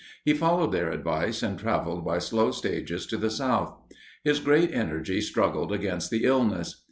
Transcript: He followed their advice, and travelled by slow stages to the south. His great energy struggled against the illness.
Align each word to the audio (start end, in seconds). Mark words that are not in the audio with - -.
He 0.25 0.33
followed 0.33 0.71
their 0.71 0.89
advice, 0.89 1.43
and 1.43 1.59
travelled 1.59 2.03
by 2.03 2.17
slow 2.17 2.49
stages 2.49 3.05
to 3.05 3.17
the 3.17 3.29
south. 3.29 3.75
His 4.23 4.39
great 4.39 4.73
energy 4.73 5.21
struggled 5.21 5.71
against 5.71 6.09
the 6.09 6.23
illness. 6.23 6.79